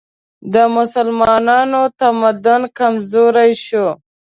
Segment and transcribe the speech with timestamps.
[0.53, 3.87] د مسلمانانو تمدن کمزوری شو